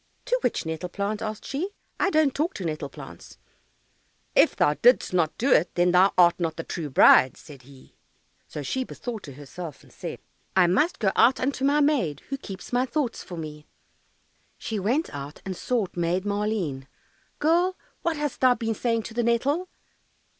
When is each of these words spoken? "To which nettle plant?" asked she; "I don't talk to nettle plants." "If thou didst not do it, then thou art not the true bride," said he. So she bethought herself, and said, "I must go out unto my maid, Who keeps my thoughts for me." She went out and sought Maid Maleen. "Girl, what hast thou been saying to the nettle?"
"To 0.25 0.39
which 0.41 0.65
nettle 0.65 0.89
plant?" 0.89 1.21
asked 1.21 1.45
she; 1.45 1.69
"I 1.99 2.09
don't 2.09 2.33
talk 2.33 2.55
to 2.55 2.65
nettle 2.65 2.89
plants." 2.89 3.37
"If 4.35 4.55
thou 4.55 4.73
didst 4.73 5.13
not 5.13 5.37
do 5.37 5.51
it, 5.51 5.75
then 5.75 5.91
thou 5.91 6.11
art 6.17 6.39
not 6.39 6.55
the 6.57 6.63
true 6.63 6.89
bride," 6.89 7.37
said 7.37 7.61
he. 7.61 7.93
So 8.47 8.63
she 8.63 8.83
bethought 8.83 9.27
herself, 9.27 9.83
and 9.83 9.93
said, 9.93 10.17
"I 10.55 10.65
must 10.65 10.97
go 10.97 11.11
out 11.15 11.39
unto 11.39 11.63
my 11.63 11.81
maid, 11.81 12.21
Who 12.29 12.37
keeps 12.39 12.73
my 12.73 12.87
thoughts 12.87 13.21
for 13.21 13.37
me." 13.37 13.67
She 14.57 14.79
went 14.79 15.13
out 15.13 15.39
and 15.45 15.55
sought 15.55 15.95
Maid 15.95 16.25
Maleen. 16.25 16.87
"Girl, 17.37 17.77
what 18.01 18.17
hast 18.17 18.41
thou 18.41 18.55
been 18.55 18.73
saying 18.73 19.03
to 19.03 19.13
the 19.13 19.21
nettle?" 19.21 19.69